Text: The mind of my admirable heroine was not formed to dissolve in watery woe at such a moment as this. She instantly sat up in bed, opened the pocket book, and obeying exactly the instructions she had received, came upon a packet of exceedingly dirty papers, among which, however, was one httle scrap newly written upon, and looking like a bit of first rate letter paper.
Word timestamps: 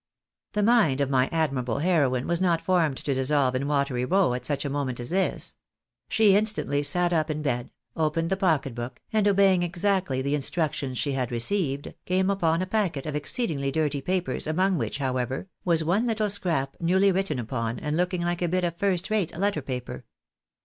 The 0.53 0.63
mind 0.63 0.99
of 0.99 1.11
my 1.11 1.29
admirable 1.31 1.77
heroine 1.77 2.25
was 2.25 2.41
not 2.41 2.59
formed 2.59 2.97
to 2.97 3.13
dissolve 3.13 3.53
in 3.53 3.67
watery 3.67 4.03
woe 4.03 4.33
at 4.33 4.47
such 4.47 4.65
a 4.65 4.69
moment 4.71 4.99
as 4.99 5.11
this. 5.11 5.57
She 6.09 6.35
instantly 6.35 6.81
sat 6.81 7.13
up 7.13 7.29
in 7.29 7.43
bed, 7.43 7.69
opened 7.95 8.31
the 8.31 8.35
pocket 8.35 8.73
book, 8.73 8.99
and 9.13 9.27
obeying 9.27 9.61
exactly 9.61 10.23
the 10.23 10.33
instructions 10.33 10.97
she 10.97 11.11
had 11.11 11.29
received, 11.31 11.93
came 12.07 12.31
upon 12.31 12.63
a 12.63 12.65
packet 12.65 13.05
of 13.05 13.15
exceedingly 13.15 13.71
dirty 13.71 14.01
papers, 14.01 14.47
among 14.47 14.79
which, 14.79 14.97
however, 14.97 15.47
was 15.65 15.83
one 15.83 16.07
httle 16.07 16.31
scrap 16.31 16.77
newly 16.79 17.11
written 17.11 17.37
upon, 17.37 17.77
and 17.77 17.95
looking 17.95 18.23
like 18.23 18.41
a 18.41 18.47
bit 18.49 18.63
of 18.63 18.77
first 18.77 19.11
rate 19.11 19.37
letter 19.37 19.61
paper. 19.61 20.03